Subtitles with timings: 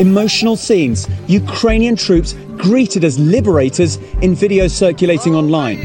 [0.00, 5.78] emotional scenes, Ukrainian troops greeted as liberators in videos circulating online.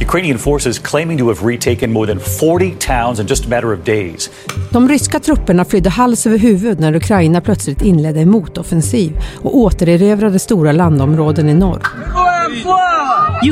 [0.00, 3.84] Ukrainian forces claiming to have retaken more than 40 towns in just a matter of
[3.84, 4.30] days.
[4.70, 9.12] De ryska trupperna flydde hals över huvud när Ukraina plötsligt inledde en motoffensiv
[9.42, 11.82] och återerövrade stora landområden i norr.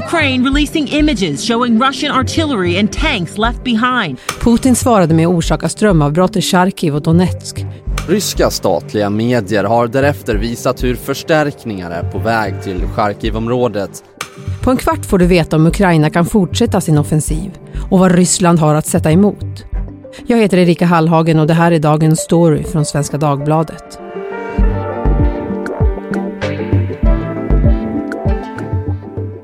[0.06, 4.18] Ukraine releasing images showing Russian artillery and tanks left behind.
[4.40, 7.64] Putin svarade med att orsaka strömavbrott i Charkiv och Donetsk.
[8.08, 14.04] Ryska statliga medier har därefter visat hur förstärkningar är på väg till Charkivområdet.
[14.62, 17.58] På en kvart får du veta om Ukraina kan fortsätta sin offensiv
[17.90, 19.64] och vad Ryssland har att sätta emot.
[20.26, 23.98] Jag heter Erika Hallhagen och det här är dagens story från Svenska Dagbladet.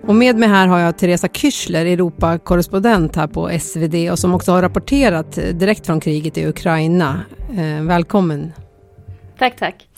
[0.07, 4.53] Och med mig här har jag Teresa Kyschler, Europakorrespondent här på SvD och som också
[4.53, 7.21] har rapporterat eh, direkt från kriget i Ukraina.
[7.51, 8.53] Eh, välkommen!
[9.39, 9.89] Tack, tack!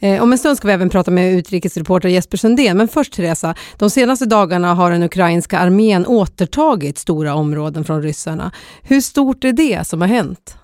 [0.00, 2.76] Eh, om en stund ska vi även prata med utrikesreporter Jesper Sundén.
[2.76, 8.52] Men först Teresa, de senaste dagarna har den ukrainska armén återtagit stora områden från ryssarna.
[8.82, 10.56] Hur stort är det som har hänt?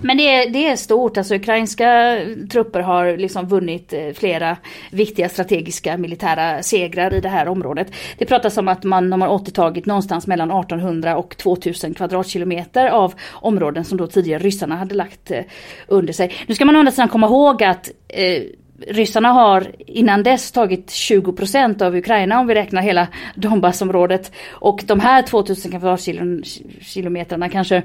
[0.00, 2.18] Men det är, det är stort, alltså ukrainska
[2.50, 4.56] trupper har liksom vunnit eh, flera
[4.90, 7.92] viktiga strategiska militära segrar i det här området.
[8.18, 13.14] Det pratas om att man de har återtagit någonstans mellan 1800 och 2000 kvadratkilometer av
[13.32, 15.44] områden som då tidigare ryssarna hade lagt eh,
[15.86, 16.32] under sig.
[16.46, 18.42] Nu ska man å andra sidan komma ihåg att eh,
[18.86, 24.32] ryssarna har innan dess tagit 20% av Ukraina om vi räknar hela Donbassområdet.
[24.50, 27.82] Och de här 2000 kvadratkilometerna kanske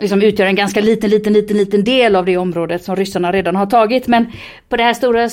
[0.00, 3.56] liksom utgör en ganska liten, liten, liten, liten del av det området som ryssarna redan
[3.56, 4.06] har tagit.
[4.06, 4.26] Men
[4.68, 5.28] på det här stora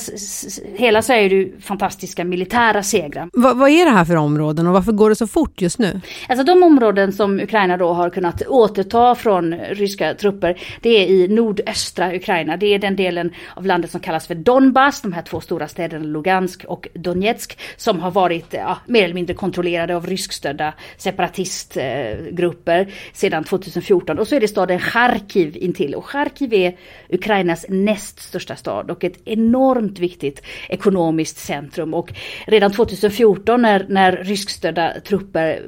[0.76, 3.30] hela så är det ju fantastiska militära segrar.
[3.34, 6.02] Va, vad är det här för områden och varför går det så fort just nu?
[6.30, 11.28] Alltså de områden som Ukraina då har kunnat återta från ryska trupper, det är i
[11.28, 12.58] nordöstra Ukraina.
[12.58, 16.06] Det är den delen av landet som kallas för Donbass, de här två stora städerna
[16.06, 23.44] Lugansk och Donetsk, som har varit ja, mer eller mindre kontrollerade av ryskstödda separatistgrupper sedan
[23.44, 24.20] 2014.
[24.20, 25.96] Och så är det staden Charkiv intill.
[25.96, 26.78] Och Charkiv är
[27.10, 31.94] Ukrainas näst största stad och ett enormt viktigt ekonomiskt centrum.
[31.94, 32.14] Och
[32.48, 35.62] redan 2014 när, när ryskstödda trupper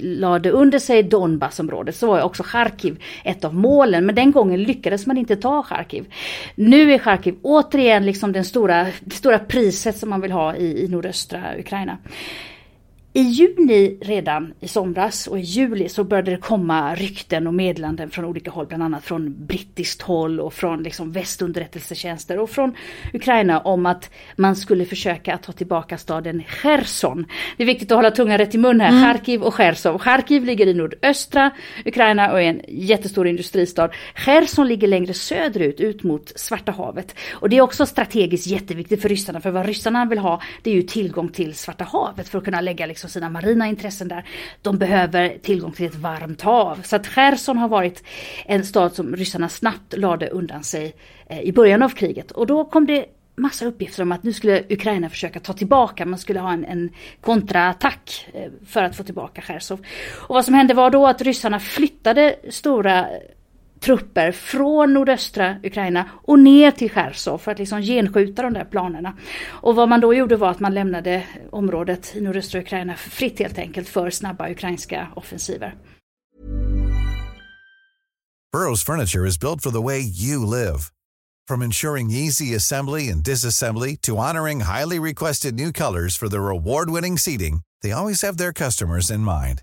[0.00, 4.06] lade under sig Donbassområdet så var också Charkiv ett av målen.
[4.06, 6.04] Men den gången lyckades man inte ta Charkiv.
[6.54, 10.84] Nu är Charkiv återigen liksom den stora, det stora priset som man vill ha i,
[10.84, 11.98] i nordöstra Ukraina.
[13.12, 18.10] I juni redan i somras och i juli så började det komma rykten och meddelanden
[18.10, 22.74] från olika håll, bland annat från brittiskt håll och från liksom västunderrättelsetjänster och från
[23.12, 27.26] Ukraina om att man skulle försöka att ta tillbaka staden Cherson.
[27.56, 29.02] Det är viktigt att hålla tungan rätt i mun här, mm.
[29.02, 29.98] Charkiv och Cherson.
[29.98, 31.50] Charkiv ligger i nordöstra
[31.84, 33.90] Ukraina och är en jättestor industristad.
[34.14, 37.14] Cherson ligger längre söderut, ut mot Svarta havet.
[37.32, 40.74] Och det är också strategiskt jätteviktigt för ryssarna, för vad ryssarna vill ha det är
[40.74, 44.24] ju tillgång till Svarta havet för att kunna lägga liksom liksom sina marina intressen där.
[44.62, 46.82] De behöver tillgång till ett varmt hav.
[46.84, 48.04] Så att Cherson har varit
[48.46, 50.94] en stad som ryssarna snabbt lade undan sig
[51.26, 52.30] eh, i början av kriget.
[52.30, 53.06] Och då kom det
[53.36, 56.90] massa uppgifter om att nu skulle Ukraina försöka ta tillbaka, man skulle ha en, en
[57.20, 59.78] kontraattack eh, för att få tillbaka Cherson.
[60.28, 63.06] Och vad som hände var då att ryssarna flyttade stora
[63.80, 69.16] trupper från nordöstra Ukraina och ner till Cherson för att liksom genskjuta de där planerna.
[69.48, 73.58] Och vad man då gjorde var att man lämnade området i nordöstra Ukraina fritt helt
[73.58, 75.74] enkelt för snabba ukrainska offensiver.
[78.52, 80.90] Burrows furniture is built for the way you live.
[81.48, 87.18] From ensuring easy assembly and disassembly to honoring highly requested new colors for their award-winning
[87.18, 89.62] seating, they always have their customers in mind.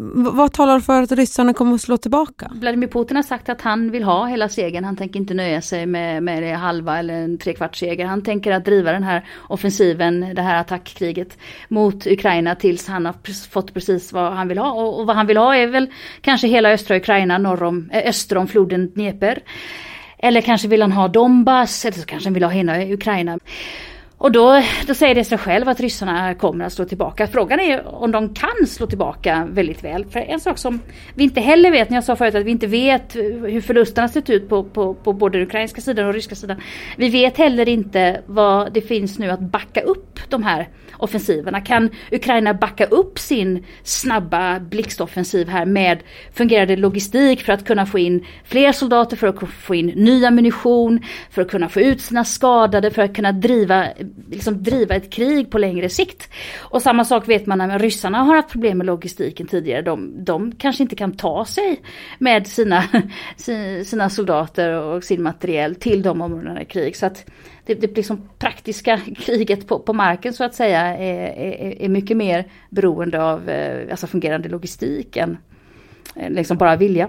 [0.00, 2.50] Vad talar för att ryssarna kommer att slå tillbaka?
[2.54, 4.84] Vladimir Putin har sagt att han vill ha hela segern.
[4.84, 8.06] Han tänker inte nöja sig med, med det halva eller en trekvarts seger.
[8.06, 11.38] Han tänker att driva den här offensiven, det här attackkriget
[11.68, 13.14] mot Ukraina tills han har
[13.50, 14.72] fått precis vad han vill ha.
[14.72, 15.90] Och, och vad han vill ha är väl
[16.20, 19.38] kanske hela östra Ukraina norr om, eh, öster om floden Dnepr.
[20.18, 23.38] Eller kanske vill han ha Donbass, eller så kanske han vill ha hela Ukraina.
[24.18, 27.26] Och då, då säger det sig själv att ryssarna kommer att slå tillbaka.
[27.26, 30.04] Frågan är om de kan slå tillbaka väldigt väl.
[30.04, 30.80] För en sak som
[31.14, 34.30] vi inte heller vet, när jag sa förut att vi inte vet hur förlusterna sett
[34.30, 36.60] ut på, på, på både den ukrainska sidan och ryska sidan.
[36.96, 40.68] Vi vet heller inte vad det finns nu att backa upp de här
[40.98, 41.60] offensiverna?
[41.60, 46.02] Kan Ukraina backa upp sin snabba blixtoffensiv här med
[46.34, 51.00] fungerande logistik för att kunna få in fler soldater, för att få in ny ammunition,
[51.30, 53.86] för att kunna få ut sina skadade, för att kunna driva,
[54.30, 56.28] liksom driva ett krig på längre sikt.
[56.58, 59.82] Och samma sak vet man när ryssarna har haft problem med logistiken tidigare.
[59.82, 61.80] De, de kanske inte kan ta sig
[62.18, 62.84] med sina,
[63.84, 66.96] sina soldater och sin materiel till de områdena i krig.
[66.96, 67.24] Så att
[67.66, 72.16] det, det liksom praktiska kriget på, på marken så att säga är, är, är mycket
[72.16, 75.38] mer beroende av eh, alltså fungerande logistik än
[76.16, 77.08] eh, liksom bara vilja.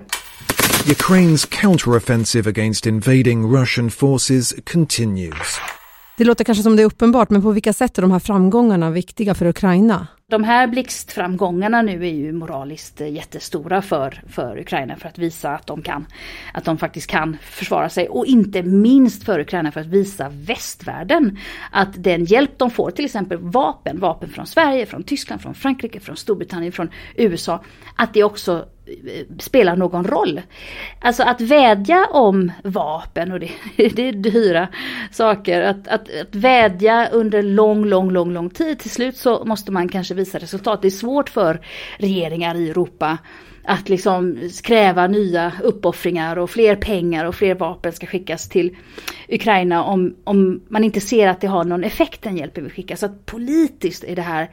[0.86, 5.79] Ukraine's counteroffensive against invading Russian forces continues.
[6.20, 8.92] Det låter kanske som det är uppenbart, men på vilka sätt är de här framgångarna
[8.92, 10.08] viktiga för Ukraina?
[10.30, 15.68] De här blixtframgångarna nu är ju moraliskt jättestora för, för Ukraina för att visa att
[15.68, 16.06] de kan,
[16.54, 21.38] att de faktiskt kan försvara sig och inte minst för Ukraina för att visa västvärlden
[21.72, 26.00] att den hjälp de får, till exempel vapen, vapen från Sverige, från Tyskland, från Frankrike,
[26.00, 27.64] från Storbritannien, från USA,
[27.96, 30.42] att det också eh, spelar någon roll.
[31.02, 34.68] Alltså att vädja om vapen och det, det är dyra
[35.12, 35.62] saker.
[35.62, 38.80] Att, att, att vädja under lång, lång, lång, lång tid.
[38.80, 40.82] Till slut så måste man kanske visa resultat.
[40.82, 41.62] Det är svårt för
[41.98, 43.18] regeringar i Europa
[43.64, 48.78] att liksom kräva nya uppoffringar och fler pengar och fler vapen ska skickas till
[49.30, 52.96] Ukraina om, om man inte ser att det har någon effekt den hjälpen vi skickar.
[52.96, 54.50] Så att politiskt är det här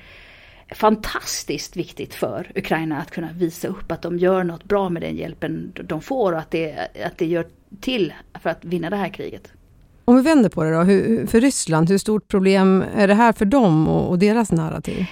[0.75, 5.17] fantastiskt viktigt för Ukraina att kunna visa upp att de gör något bra med den
[5.17, 7.47] hjälpen de får och att det, att det gör
[7.81, 8.13] till
[8.43, 9.53] för att vinna det här kriget.
[10.05, 13.33] Om vi vänder på det då, hur, för Ryssland, hur stort problem är det här
[13.33, 15.07] för dem och, och deras narrativ?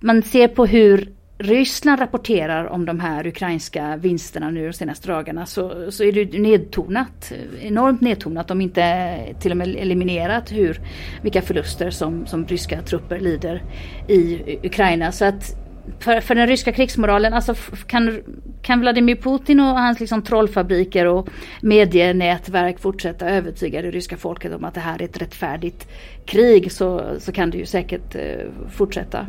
[0.00, 1.08] Man ser på hur
[1.38, 6.38] Ryssland rapporterar om de här ukrainska vinsterna nu de senaste dagarna så, så är det
[6.38, 7.32] nedtonat.
[7.60, 10.80] Enormt nedtonat, om inte till och med eliminerat hur,
[11.22, 13.62] vilka förluster som, som ryska trupper lider
[14.08, 15.12] i Ukraina.
[15.12, 15.56] Så att
[15.98, 17.54] för, för den ryska krigsmoralen, alltså
[17.86, 18.22] kan,
[18.62, 21.28] kan Vladimir Putin och hans liksom trollfabriker och
[21.62, 25.88] medienätverk fortsätta övertyga det ryska folket om att det här är ett rättfärdigt
[26.26, 29.26] krig så, så kan det ju säkert eh, fortsätta.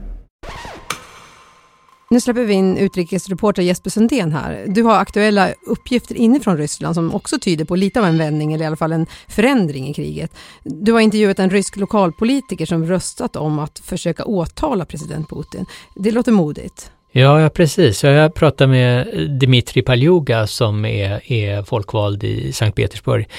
[2.11, 4.65] Nu släpper vi in utrikesreporter Jesper Sundén här.
[4.67, 8.63] Du har aktuella uppgifter inifrån Ryssland som också tyder på lite av en vändning eller
[8.63, 10.31] i alla fall en förändring i kriget.
[10.63, 15.65] Du har intervjuat en rysk lokalpolitiker som röstat om att försöka åtala president Putin.
[15.95, 16.91] Det låter modigt.
[17.11, 18.03] Ja, ja precis.
[18.03, 19.07] Jag pratade med
[19.39, 23.29] Dmitrij Paljuga som är, är folkvald i Sankt Petersburg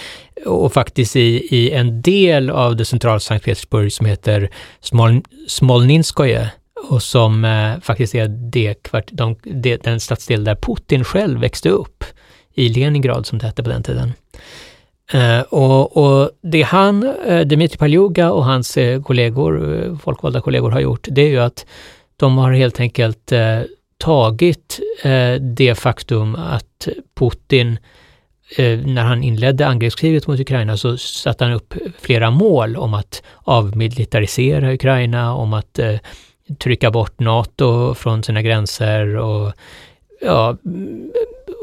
[0.47, 6.51] och faktiskt i, i en del av det centrala Sankt Petersburg som heter Smol, Smolninskoje
[6.83, 11.69] och som eh, faktiskt är det, kvart, de, de, den stadsdel där Putin själv växte
[11.69, 12.05] upp,
[12.55, 14.13] i Leningrad som det hette på den tiden.
[15.13, 20.71] Eh, och, och, det han, eh, Dmitrij Paljuga och hans eh, kollegor, eh, folkvalda kollegor
[20.71, 21.67] har gjort, det är ju att
[22.17, 23.61] de har helt enkelt eh,
[23.99, 27.79] tagit eh, det faktum att Putin
[28.57, 33.23] eh, när han inledde angreppskriget mot Ukraina så satte han upp flera mål om att
[33.39, 35.79] avmilitarisera Ukraina, om att
[36.59, 39.53] trycka bort NATO från sina gränser och
[40.21, 40.57] ja,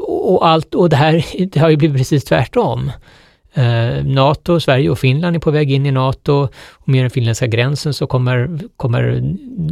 [0.06, 2.92] och allt, och det här det har ju blivit precis tvärtom.
[3.54, 7.46] Eh, NATO, Sverige och Finland är på väg in i NATO och med den finländska
[7.46, 9.20] gränsen så kommer, kommer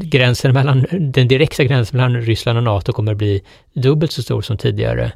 [0.03, 3.43] gränsen mellan, den direkta gränsen mellan Ryssland och NATO kommer bli
[3.73, 5.13] dubbelt så stor som tidigare.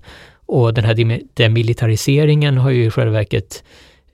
[0.47, 3.65] Och den här demilitariseringen har ju i själva verket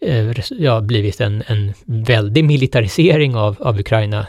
[0.01, 4.27] eh, ja, blivit en, en väldig militarisering av, av Ukraina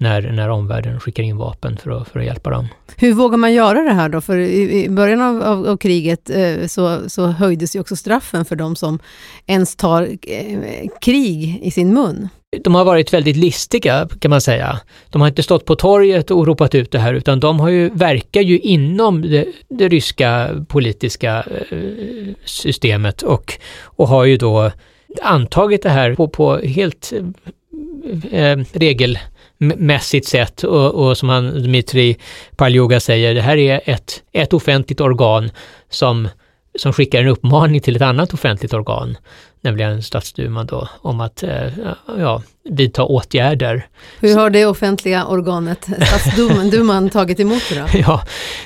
[0.00, 2.68] när, när omvärlden skickar in vapen för att, för att hjälpa dem.
[2.96, 4.20] Hur vågar man göra det här då?
[4.20, 8.44] För i, i början av, av, av kriget eh, så, så höjdes ju också straffen
[8.44, 8.98] för de som
[9.46, 12.28] ens tar eh, krig i sin mun.
[12.64, 14.80] De har varit väldigt listiga kan man säga.
[15.10, 17.88] De har inte stått på torget och ropat ut det här utan de har ju,
[17.88, 21.78] verkar ju inom det, det ryska politiska eh,
[22.44, 24.70] systemet och, och har ju då
[25.22, 27.12] antagit det här på, på helt
[28.30, 29.18] eh, regel
[30.26, 32.16] sätt och, och som han Dmitri
[32.56, 35.50] Paljoga säger, det här är ett, ett offentligt organ
[35.88, 36.28] som,
[36.78, 39.16] som skickar en uppmaning till ett annat offentligt organ,
[39.60, 41.66] nämligen stadsduman då, om att eh,
[42.18, 43.86] ja, vidta åtgärder.
[44.20, 47.86] Hur har det offentliga organet, stadsduman, tagit emot det då?
[47.98, 48.22] Ja,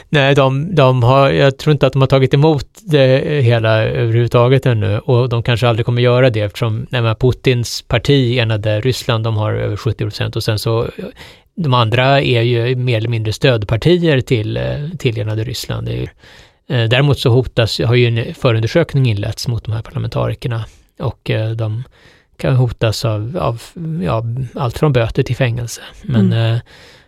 [0.09, 4.67] nej, de, de har, jag tror inte att de har tagit emot det hela överhuvudtaget
[4.67, 9.37] ännu och de kanske aldrig kommer göra det eftersom nej, Putins parti enade Ryssland, de
[9.37, 10.91] har över 70 procent och sen så
[11.57, 14.59] de andra är ju mer eller mindre stödpartier till,
[14.99, 15.89] till enade Ryssland.
[15.89, 20.65] Eh, däremot så hotas, har ju en förundersökning inletts mot de här parlamentarikerna
[20.99, 21.85] och eh, de
[22.37, 23.63] kan hotas av, av
[24.03, 24.25] ja,
[24.55, 25.81] allt från böter till fängelse.
[26.03, 26.59] Men, mm.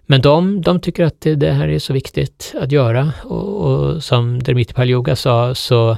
[0.06, 4.04] men de, de tycker att det, det, här är så viktigt att göra och, och
[4.04, 5.96] som Dmitri Paljuga sa så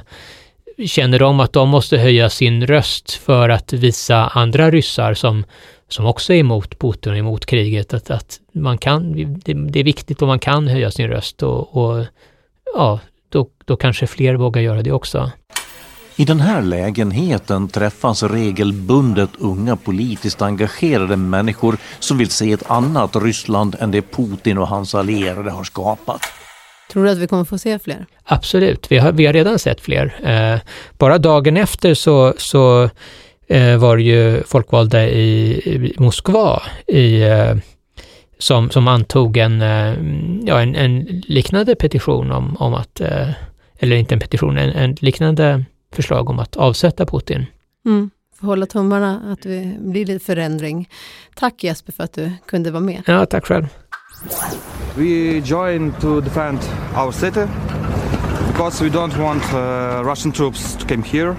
[0.87, 5.45] känner de att de måste höja sin röst för att visa andra ryssar som,
[5.87, 9.83] som också är emot Putin och emot kriget att, att man kan, det, det är
[9.83, 12.05] viktigt och man kan höja sin röst och, och
[12.75, 15.31] ja, då, då kanske fler vågar göra det också.
[16.19, 23.15] I den här lägenheten träffas regelbundet unga politiskt engagerade människor som vill se ett annat
[23.15, 26.21] Ryssland än det Putin och hans allierade har skapat.
[26.91, 28.05] Tror du att vi kommer få se fler?
[28.23, 30.15] Absolut, vi har, vi har redan sett fler.
[30.23, 30.59] Eh,
[30.97, 32.89] bara dagen efter så, så
[33.47, 37.55] eh, var det ju folkvalda i, i Moskva i, eh,
[38.37, 39.61] som, som antog en,
[40.45, 43.01] ja, en, en, liknande petition om, om att,
[43.79, 47.45] eller inte en petition, en, en liknande förslag om att avsätta Putin.
[47.85, 48.09] Mm.
[48.39, 50.89] Får hålla tummarna att det blir lite förändring.
[51.35, 53.03] Tack Jesper för att du kunde vara med.
[53.05, 53.67] Ja, tack själv.
[54.95, 56.59] We join to defend
[56.97, 57.45] our city
[58.47, 61.35] because we don't want uh, Russian troops to come here.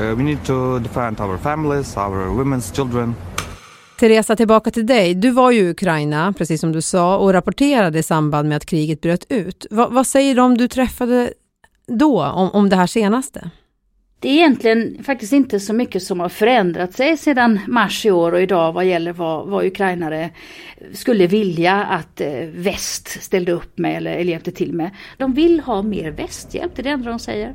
[0.00, 3.14] Uh, we need to defend our families, our women's children.
[3.98, 5.14] Teresa, tillbaka till dig.
[5.14, 8.66] Du var ju i Ukraina, precis som du sa, och rapporterade i samband med att
[8.66, 9.66] kriget bröt ut.
[9.70, 11.32] Va, vad säger de du träffade
[11.86, 13.50] då om, om det här senaste?
[14.22, 18.32] Det är egentligen faktiskt inte så mycket som har förändrat sig sedan mars i år
[18.32, 20.30] och idag vad gäller vad, vad ukrainare
[20.92, 24.90] skulle vilja att eh, väst ställde upp med eller, eller hjälpte till med.
[25.18, 27.54] De vill ha mer västhjälp, det är det enda de säger.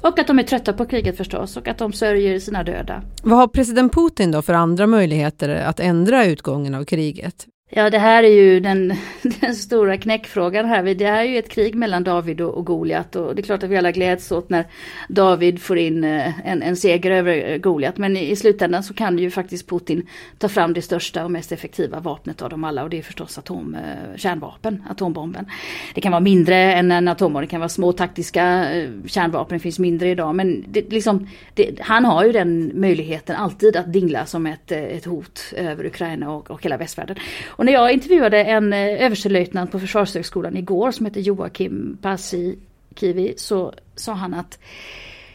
[0.00, 3.02] Och att de är trötta på kriget förstås och att de sörjer sina döda.
[3.22, 7.46] Vad har president Putin då för andra möjligheter att ändra utgången av kriget?
[7.74, 8.94] Ja, det här är ju den,
[9.40, 10.94] den stora knäckfrågan här.
[10.94, 13.70] Det är ju ett krig mellan David och, och Goliat och det är klart att
[13.70, 14.66] vi alla gläds åt när
[15.08, 17.98] David får in eh, en, en seger över eh, Goliat.
[17.98, 20.06] Men i, i slutändan så kan ju faktiskt Putin
[20.38, 23.38] ta fram det största och mest effektiva vapnet av dem alla och det är förstås
[23.38, 25.46] atom, eh, kärnvapen, atombomben.
[25.94, 28.66] Det kan vara mindre än en atombomb, det kan vara små taktiska
[29.06, 30.34] kärnvapen, det finns mindre idag.
[30.34, 35.04] Men det, liksom, det, han har ju den möjligheten alltid att dingla som ett, ett
[35.04, 37.16] hot över Ukraina och, och hela västvärlden.
[37.62, 43.72] Och när jag intervjuade en eh, överstelöjtnant på Försvarshögskolan igår som heter Joakim Paasikivi så
[43.94, 44.58] sa han att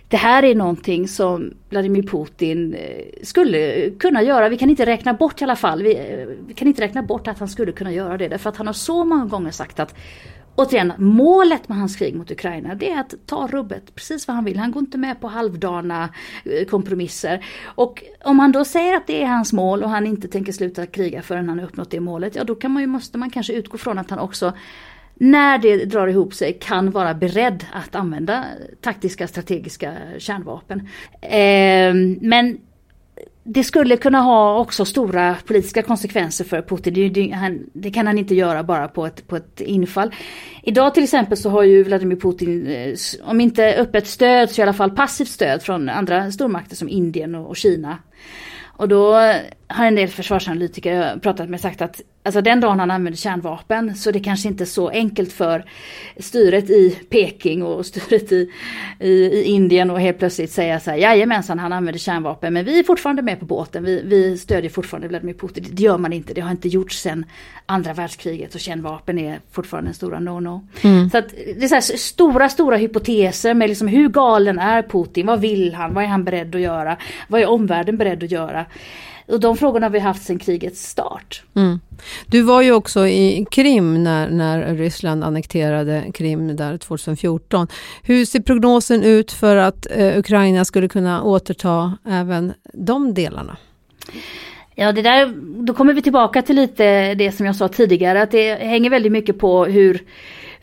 [0.08, 4.50] det här är någonting som Vladimir Putin eh, skulle kunna göra.
[4.50, 5.84] Vi kan inte räkna bort i alla fall.
[5.84, 8.28] Vi, eh, vi, kan inte räkna bort att han skulle kunna göra det.
[8.28, 9.96] Därför att han har så många gånger sagt att
[10.58, 14.46] återigen, målet med hans krig mot Ukraina det är att ta rubbet precis vad han
[14.46, 14.58] vill.
[14.58, 16.10] Han går inte med på halvdana
[16.46, 17.46] eh, kompromisser.
[17.66, 20.86] Och om han då säger att det är hans mål och han inte tänker sluta
[20.86, 23.54] kriga förrän han har uppnått det målet, ja då kan man ju, måste man kanske
[23.54, 24.54] utgå från att han också
[25.20, 28.44] när det drar ihop sig kan vara beredd att använda
[28.82, 30.80] taktiska strategiska kärnvapen.
[31.22, 32.58] Eh, men
[33.44, 36.94] det skulle kunna ha också stora politiska konsekvenser för Putin.
[36.94, 40.16] Det, det, han, det, kan han inte göra bara på ett, på ett infall.
[40.64, 44.64] Idag till exempel så har ju Vladimir Putin, eh, om inte öppet stöd så i
[44.64, 47.98] alla fall passivt stöd från andra stormakter som Indien och, och Kina.
[48.78, 49.34] Och då
[49.68, 53.96] har en del försvarsanalytiker jag pratat med sagt att alltså den dagen han använder kärnvapen
[53.96, 55.66] så det kanske inte är så enkelt för
[56.18, 58.52] styret i Peking och styret i,
[59.00, 62.80] i, i Indien och helt plötsligt säga så här jajamensan han använder kärnvapen men vi
[62.80, 65.66] är fortfarande med på båten, vi, vi stödjer fortfarande Vladimir Putin.
[65.72, 67.26] Det gör man inte, det har inte gjorts sedan
[67.66, 70.68] andra världskriget och kärnvapen är fortfarande en stora no-no.
[70.82, 71.10] Mm.
[71.10, 75.42] Så att det är så stora, stora hypoteser med liksom hur galen är Putin, vad
[75.42, 76.98] vill han, vad är han beredd att göra,
[77.28, 78.66] vad är omvärlden beredd att göra.
[79.28, 81.44] Och de frågorna har vi haft sedan krigets start.
[81.56, 81.80] Mm.
[82.28, 87.68] Du var ju också i Krim när, när Ryssland annekterade Krim där 2014.
[88.04, 93.58] Hur ser prognosen ut för att eh, Ukraina skulle kunna återta även de delarna?
[94.76, 95.34] Ja, det där,
[95.66, 99.12] då kommer vi tillbaka till lite det som jag sa tidigare, att det hänger väldigt
[99.12, 100.02] mycket på hur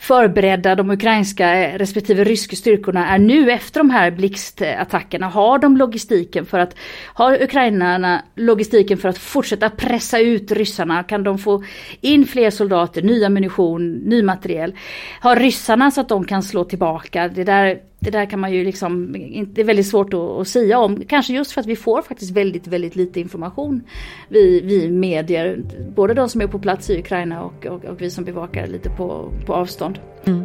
[0.04, 5.28] förberedda de ukrainska eh, respektive ryska styrkorna är nu efter de här blixtattackerna.
[5.28, 6.76] Har de logistiken för att,
[7.14, 11.02] har ukrainarna logistiken för att fortsätta pressa ut ryssarna?
[11.02, 11.64] Kan de få
[12.00, 14.74] in fler soldater, ny ammunition, ny materiel?
[15.20, 17.28] Har ryssarna så att de kan slå tillbaka?
[17.28, 19.12] Det där det där kan man ju liksom,
[19.52, 21.04] det är väldigt svårt att, att säga om.
[21.08, 23.82] Kanske just för att vi får faktiskt väldigt, väldigt lite information.
[24.28, 25.62] Vi, vi medier,
[25.96, 28.90] både de som är på plats i Ukraina och, och, och vi som bevakar lite
[28.90, 29.98] på, på avstånd.
[30.24, 30.44] Mm.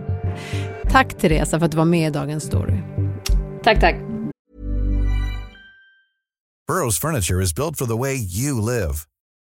[0.90, 2.78] Tack Teresa för att du var med i Dagens Story.
[3.64, 3.96] Tack, tack.
[6.68, 9.09] Burrows furniture is built for the way you live.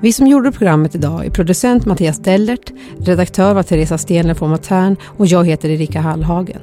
[0.00, 4.96] Vi som gjorde programmet idag är producent Mattias Dellert, redaktör var Teresa Stenler von Matern
[5.04, 6.60] och jag heter Erika Hallhagen.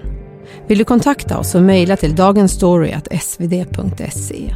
[0.67, 4.55] Vill du kontakta oss så mejla till dagensstory.svd.se.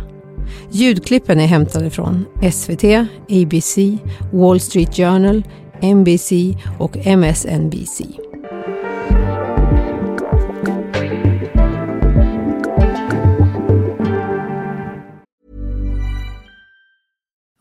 [0.71, 2.83] Ljudklippen är hämtade från SVT,
[3.29, 3.77] ABC,
[4.31, 5.43] Wall Street Journal,
[5.81, 6.31] NBC
[6.79, 8.01] och MSNBC.